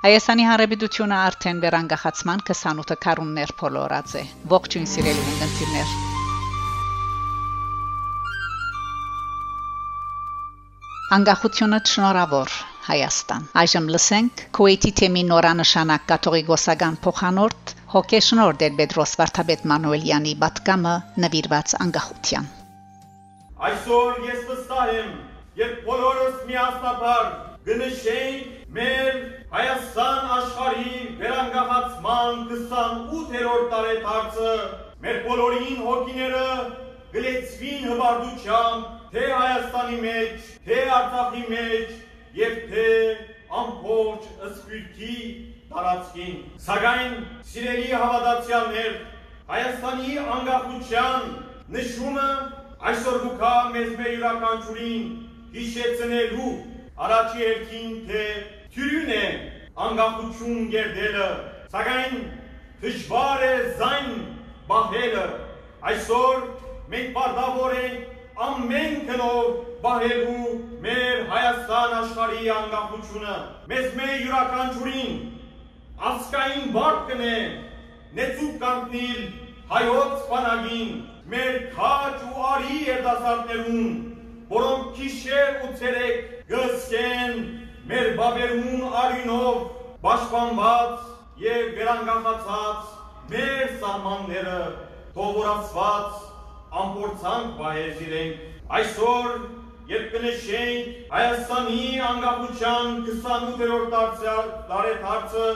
[0.00, 4.22] Հայաստանի Հանրապետությունը արդեն վերանգախացման 28 քարուններ փոլորած է։
[4.52, 5.90] Ողջույն սիրելի ունկնդիրներ։
[11.16, 12.54] Անկախությունը շնորհավոր
[12.86, 20.96] Հայաստան։ Այժմ լսենք Քուեյթի թեմի նորանշանակ կաթողիկոսական փոխանորդ հոգեշնոր Դերբեդրոս Վարդապետ Մանուելյանի պատկամը
[21.26, 22.50] նվիրված անկախության։
[23.68, 25.14] Այսօր ես վստահ եմ,
[25.66, 29.16] երբ բոլորս միասնաբար գնշենք մեր
[29.50, 34.52] Հայաստան աշխարհի վերանգահացման 28-րդ տարեդարձը
[35.04, 36.46] մեր բոլորին հոգիները
[37.16, 41.92] գլեցվին հբարդությամբ թե Հայաստանի մեջ, թե Արցախի մեջ
[42.40, 42.86] եւ թե
[43.60, 45.18] ամբողջ ըսպիրտի
[45.74, 47.16] տարածքին։ Սակայն
[47.52, 48.98] սիրելի հավատացյալներ,
[49.50, 51.30] Հայաստանի անկախության
[51.76, 52.28] նշումը
[52.90, 55.08] այսօր գուքա մեզ մեր յուրաքանչյուրին
[55.56, 56.52] հիշեցնելու
[57.00, 58.22] առաջի երկին թե
[58.74, 59.24] թյուրին է
[59.84, 61.28] անկախություն գերդելը,
[61.72, 62.16] սակայն
[62.82, 64.10] դժվար է զայն
[64.70, 65.22] բահելը։
[65.90, 66.42] Այսօր
[66.92, 69.48] մենք պարտավոր ենք ամեն կնով
[69.84, 70.50] բահելու
[70.84, 73.36] մեր Հայաստան աշխարհի անկախությունը։
[73.72, 75.14] Մեզ մեր յուրաքանչյուրին
[76.10, 77.34] ասկային բարդ կնե
[78.20, 79.24] նեցուկ կանգնել
[79.72, 80.92] հայոց բանակին
[81.32, 83.90] մեր քաչ ու արի երդասարտներուն,
[84.52, 87.40] որոնք քիշեր ու ցերեկ գսկեն
[87.90, 89.60] մեր բաբերուն արյունով
[90.04, 91.06] պաշտպանված
[91.44, 92.92] եւ վերանգախացած
[93.34, 94.58] մեր սահմանները
[95.14, 96.26] թողորացված
[96.82, 99.30] ամփորձանք պահել իրենք այսօր
[99.90, 105.46] երբ կնշենք Հայաստանի անկախության 28-րդ տարեդարձը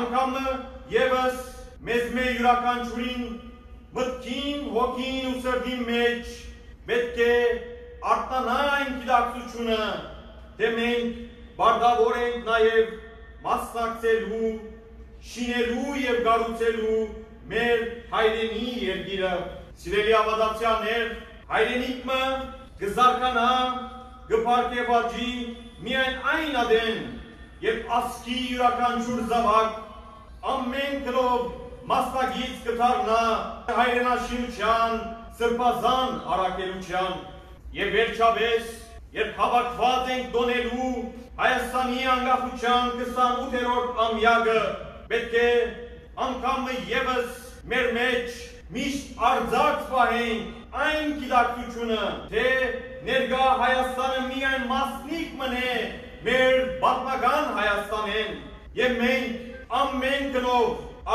[0.00, 0.54] անգամը
[0.96, 1.42] եւս
[1.86, 3.26] մեզ մեր յուրաքանչյուրին
[3.96, 6.32] մտքին, հոգին ու սրտի մեջ
[6.88, 7.36] պետք է
[8.14, 9.84] արտանային գիտակցությունը,
[10.58, 11.18] թե մենք
[11.56, 12.94] բարգավոր ենք նաև
[13.46, 14.52] մասնակցելու,
[15.30, 17.00] շինելու եւ գառուցելու
[17.50, 19.34] մեր հայրենի երկիրը։
[19.82, 21.10] Սիրելի ավադացիաներ,
[21.50, 22.20] հայրենիքը
[22.80, 23.50] գզարկանա,
[24.30, 25.32] գբարկեվաջի
[25.86, 27.04] միայն այն ադեն,
[27.66, 29.76] երբ ասկի յուրաքանչյուր զավակ
[30.56, 31.46] ամեն կրով
[31.90, 33.20] մասնագից կդառնա
[33.76, 34.96] հայրենաշինության,
[35.38, 37.16] սրբազան առաքելության
[37.76, 38.74] եւ վերջապես
[39.14, 40.90] երբ հավաքված ենք դոնելու
[41.36, 44.60] Հայաստանի անկախության 28-րդ ամյակը
[45.10, 45.48] պետք է
[46.26, 48.38] անգամը եւս մեր մեջ
[48.76, 52.00] միշտ արձակ պահենք այն գիտակցությունը,
[52.32, 52.46] թե
[53.06, 55.74] ներկա Հայաստանը միայն մասնիկ մնե
[56.26, 58.40] մեր պատմական Հայաստանեն
[58.80, 60.66] եւ մենք ամեն գնով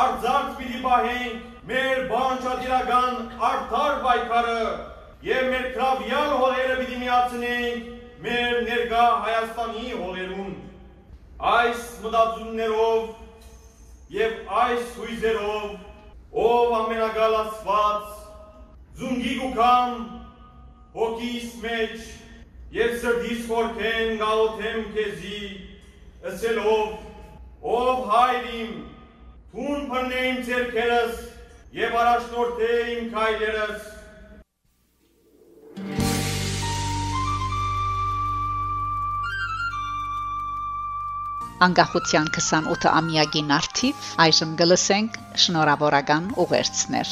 [0.03, 3.19] արձակ պիտի պահենք մեր բանջատիրական
[3.49, 4.63] արդար պայքարը
[5.27, 6.77] եւ մեր քրավյալ հողերը
[7.11, 7.87] միացնենք
[8.23, 10.51] մեր ներկա Հայաստանի հողերուն
[11.51, 13.09] այս մտածումներով
[14.15, 15.65] եւ այս հույզերով
[16.45, 18.07] ով ամենագալ Աստված
[19.01, 19.97] զունգի գուքամ
[20.95, 22.07] հոգիս մեջ
[22.79, 25.43] եւ սրտիս խորքեն գալոթեմ քեզի
[26.31, 28.75] ասելով ով հայրիմ
[29.51, 31.25] թուն բռնեին ցերքերս
[31.81, 33.91] եւ առաջնորդե իմ քայլերս
[41.61, 47.11] անկախության 28-ամյակին արդիվ այժմ գլսենք շնորհավորական ուղերձներ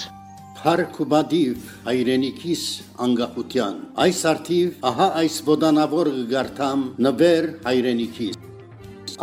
[0.60, 2.64] Փարքուբադիվ հայրենիքիս
[3.06, 8.40] անկախության այս արդիվ ահա այս ոդանավոր գարտամ նվեր հայրենիքիս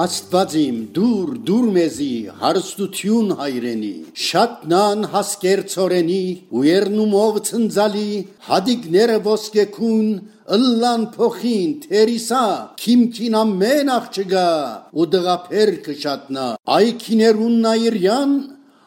[0.06, 3.92] Աստվածիմ դուր դուր մեզի հարստություն հայրենի
[4.28, 8.08] շատնան հասկեր ծորենի ու երնումով ցնցալի
[8.48, 10.10] հադիկները ոսկեքուն
[10.54, 12.42] ըլլան փոխին թերիսա
[12.82, 14.50] քիմքին ամեն աղջգա
[14.94, 16.44] ու դղափեր կշատնա
[16.76, 18.36] այքիներուն նայրյան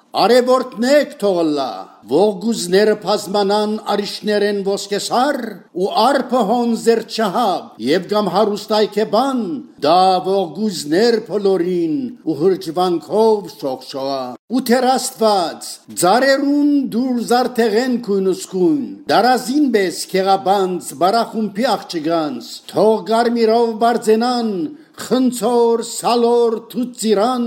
[0.10, 1.72] արևորտնեք թողլա
[2.10, 5.38] ողգուզները փազմանան արիշներեն ոսկեսար
[5.78, 9.44] ու արփը հոնզեր չհավ եւ կամ հարուստայքեբան
[9.86, 11.96] դա ողգուզներ փոլորին
[12.26, 15.70] ու հրճվանքով շողշողա ու թերաստված
[16.02, 18.84] ծարերուն դուր զարթեղեն քունուսկուն
[19.14, 24.50] դարազին բես քեղաբանց բարախումփի աղջգանց թող գարմիրով բարձենան
[25.00, 27.46] խնցոր սալոր թուծիրան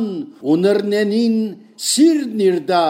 [0.48, 1.38] ու նրնենին
[1.88, 2.84] սիրնիրդա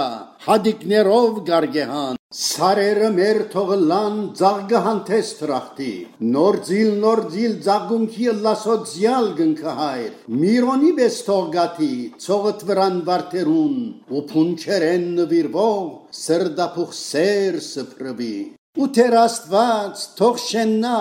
[0.47, 5.91] հադիկներով գարգեհան Սարերը մեր թողլան ծաղգահանթես տրախտի
[6.37, 10.15] նոր ձիլ նոր ձիլ ծաղգունքի լասոցյալ գնքահայր
[10.45, 11.93] միրոնի բես թողգատի
[12.27, 13.77] ծողըտ վրան վարդերուն
[14.17, 15.87] ու փունչերեն նվիրվող
[16.23, 18.35] սրդապուխ սեր սփրվի
[18.83, 20.99] ու թեր աստված թող շեննա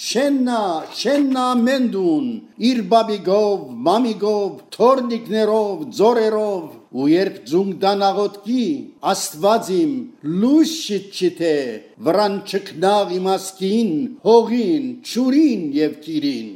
[0.00, 0.60] Շեննա,
[0.96, 2.28] շեննա մենդուն,
[2.68, 6.62] իր բաբիգով, մամիգով, թորնիկներով, ձորերով
[7.02, 8.64] ու երբ ձունգ դանաղոտքի
[9.12, 9.92] աստվածիմ
[10.40, 11.54] լույս շիչիթե
[12.08, 13.92] վրան չկնաղ իմասկին
[14.24, 16.50] հողին ճուրին եւ կիրին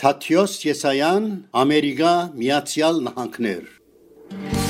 [0.00, 1.32] Թաթյոս Եսայան
[1.64, 4.65] Ամերիկա Միացյալ Նահանգներ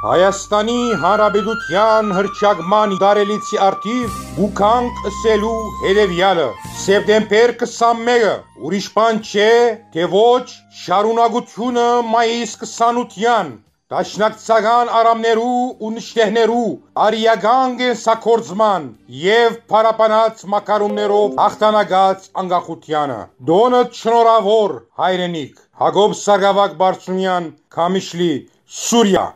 [0.00, 6.46] Հայաստանի Հանրապետության հրճակման դարելիցի արդիվ գուքանք ըսելու հետևյալը.
[6.82, 8.30] Սեպտեմբեր 21-ը
[8.68, 9.48] ուրիշ բան չէ
[9.96, 10.46] թե ոչ
[10.84, 13.50] շարունակությունը մայիս 28-յան
[13.92, 16.64] Դաշնակցական արամներու ու նշտեղներու
[17.08, 18.86] արիական գենսակորձման
[19.24, 23.18] եւ փարապանած մակարոններով հաղթանագած անկախությանը
[23.52, 28.32] դոնը չնորավոր հայրենիք Հակոբ Սարգսակ Բարսունյան Քամիշլի
[28.80, 29.26] Սուրիա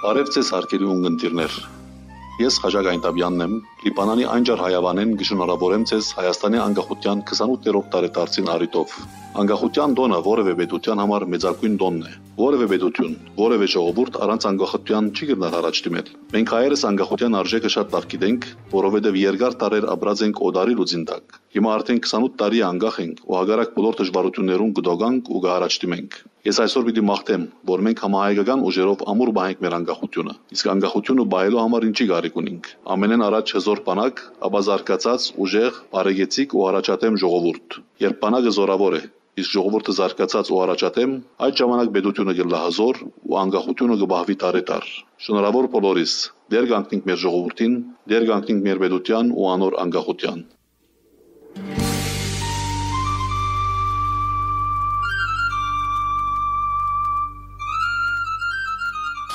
[0.00, 1.56] Արև ձեզ հարկելի ունգընտիրներ։
[2.40, 8.96] Ես Խաժակ Այնտաբյանն եմ, Լիբանանի անջար հայավանեն գշնորհավորեմ ձեզ Հայաստանի անկախության 28-րդ տարեդարձին առիթով։
[9.40, 15.28] Անկախության տոնը որևէ պետության համար մեծակույն տոնն է։ Որևէ պետություն, որևէ ժողովուրդ առանց անկախության չի
[15.30, 20.42] գտնար առաջ դիմել։ Մենք հայերս անկախության արժեքը շատ լավ գիտենք, որովհետև երկար տարեր ապրած ենք
[20.50, 25.40] օդարի լուծին տակ։ Հիմա արդեն 28 տարի անկախ ենք ու հագարակ բոլոր դժվարություններուն կդոգանք ու
[25.46, 30.70] կհարաճ դիմենք։ Ես այսօր պիտի մաղթեմ, որ մենք համահայկական ուժերով ամուր բահենք մեր անկախությունը։ Իսկ
[30.72, 36.64] անկախությունը բայելու համար ինչի կարիք ունենք։ Ամենեն առաջ հզոր բանակ, ապա զարգացած, ուժեղ, բարեգեցիկ ու
[36.70, 39.02] առաջատեմ ժողովուրդ։ Երբ բանակը զորավոր է,
[39.40, 41.12] իսկ ժողովուրդը զարգացած ու առաջատեմ,
[41.46, 42.96] այդ ժամանակ պետությունը գլա հզոր
[43.30, 44.88] ու անկախությունը կբահվի տարետար։
[45.26, 46.14] Շնորհավոր բոլորիս,
[46.50, 47.76] դեր կանգնենք մեր ժողովրդին,
[48.10, 50.42] դեր կանգնենք մեր պետության ու անոր անկախության։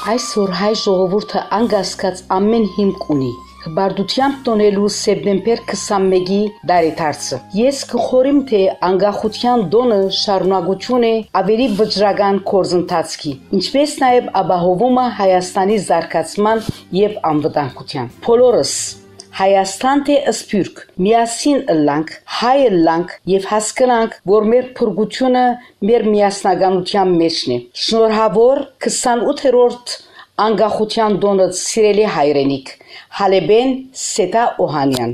[0.06, 3.34] Այսօր հայ ժողովուրդը անգասկած ամեն հիմք ունի
[3.66, 6.42] հբարդությամբ տոնելու սեպտեմբեր 21-ի
[6.72, 8.60] դարեթարցը։ Ես կխորիմ թե
[8.90, 11.14] անկախության դոնը շարունակություն է
[11.44, 16.64] ավելի վճռական կորզընթացքի, ինչպես նաև ապահովումը Հայաստանի զարգացման
[17.00, 18.78] եւ անվտանգության։ Բոլորս
[19.36, 25.44] Հայաստան թե Սփյուռք միասին ըլլանք, հայ ըլլանք եւ հասկանանք, որ մեր փրկությունը
[25.90, 29.98] մեր միասնականության մեջն է։ Շնորհավոր 28-րդ
[30.44, 32.72] անկախության դոնը սիրելի հայրենիք
[33.20, 35.14] Հալեբեն Սետա Օհանյան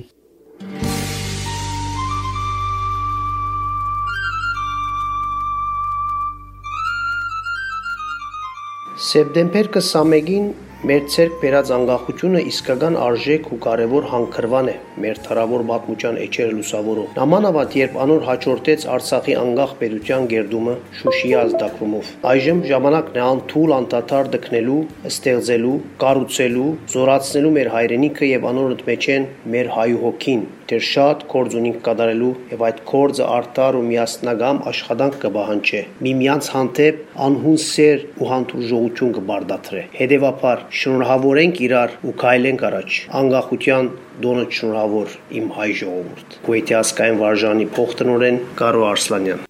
[9.12, 10.50] Սեպտեմբեր 21-ին
[10.82, 14.74] Մեր ցերկ բերած անկախությունը իսկական արժեք ու կարևոր հանքրվան է
[15.04, 22.10] մեր թարավոր պատմության էջերը լուսավորող։ Նամանավանդ երբ անոր հաջորդեց Արցախի անկախ պետության գերդումը Շուշիի ազդակրումով։
[22.32, 24.80] Այժմ ժամանակն է անթուլ անդադար դքնելու,
[25.12, 31.80] ստեղծելու, կառուցելու, զորացնելու մեր հայրենիքը եւ անոր ընդմեջեն մեր հայու հոգին, դեր շատ կորձ ունենք
[31.86, 39.12] կատարելու եւ այդ կորձը արտար ու միասնագամ աշխատանք կբահանջի։ Միմյանց հանդեպ անհուն սեր ու հանդուրժողություն
[39.18, 43.92] կբարդատրե։ Հետևաբար շնորհավորենք իրար ու քայլենք առաջ։ Անկախության
[44.24, 49.48] դոնը շնորհավոր իմ հայ ժողովուրդ։ Գույթի ասկային վարժանի փոխտնօրեն Կարո Արսլանյան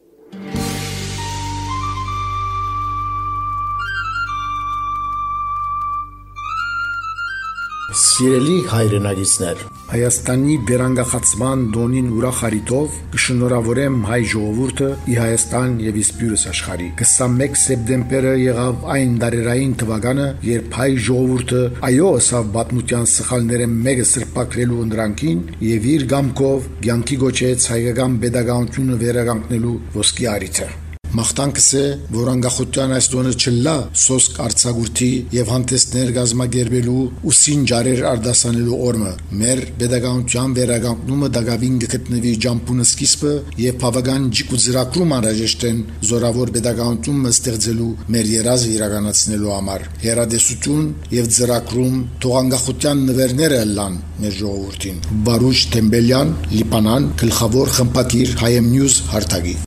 [7.91, 16.87] Սիրելի հայրենագիցներ, Հայաստանի վերանգախացման դոնին ուրախ արիտով կշնորհավորեմ հայ ժողովուրդը ի Հայաստան եւ իսպյուրս աշխարհի
[17.01, 24.85] 21 սեպտեմբերը եղավ այն դարերային թվականը երբ հայ ժողովուրդը այո ասավ բաթմության սխալները մեկը սրբակրելու
[24.85, 30.69] ընդրանքին եւ իր գամքով ցանկի գոչեց հայկական pedagogiությունը վերականգնելու ոսկի արիթը
[31.11, 31.83] Մախտանքս է,
[32.15, 39.63] որ անկախության այս տոնը չլա սոսկ արցագուրտի եւ հանդեսներ գազմագերբելու ու սինջարեր արդասանելու օրը։ Մեր
[39.81, 48.31] pedagogian վերագանքնումը դակավին գտնվի ջամփունը սկիզբը եւ բավական ջիկուզրակրում անհրաժեշտ են զորավոր pedagogian ստեղծելու մեր
[48.35, 50.85] երազը իրականացնելու համար։ Հերադեսություն
[51.17, 59.57] եւ ծրակրում թողանկախության նվերները լան մեր ժողովրդին։ Բարուժ Թեմբելյան, Լիբանան, գլխավոր խմբակիր Հայեմ News հարթագի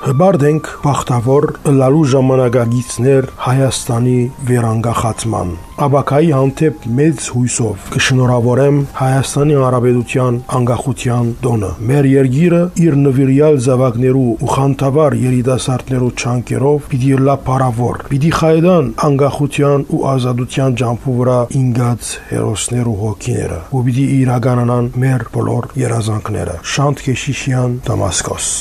[0.00, 1.44] Հբարդ ենք բախտավոր
[1.76, 4.14] լալու ժամանակագիցներ Հայաստանի
[4.48, 5.50] վերանգախացման։
[5.84, 14.50] Աբակայի հանդեպ մեծ հույսով կշնորհավորեմ Հայաստանի Հանրապետության անկախության տոնը։ Մեր երկիրը իր նվիրյալ զավակներու ու
[14.54, 22.98] խանթավար երիտասարդներու չանկերով պիտի լա փարավոր։ Պիտի խայդան անկախության ու ազատության ջամփու վրա ինգած հերոսներու
[23.04, 28.52] հոգիները։ Ու պիտի իրականանան մեր բոլոր երազանքները։ Շանթ Քեշիշյան Դամասկոս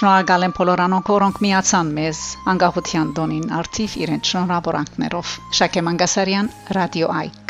[0.00, 2.20] Շնորհակալ եմ բոլորանոնք, որոնք միացան մեզ
[2.52, 7.49] անկախության տոնին արդիվ իրենց շնորհավորանքներով։ Շակե Մանգասարյան, Ռադիո Այք։